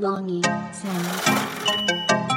[0.00, 2.27] Longing sound.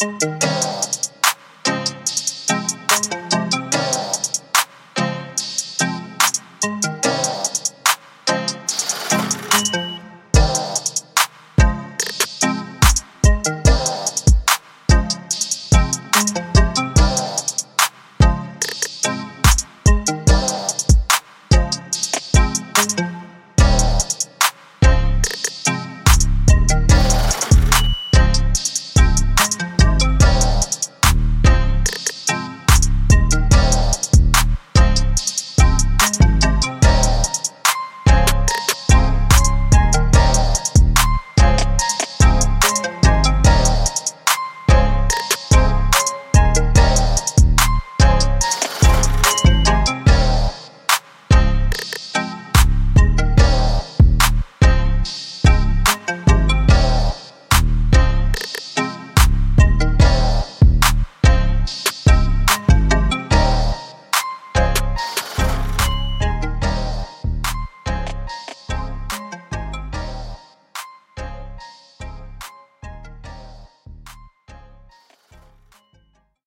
[0.00, 0.39] Thank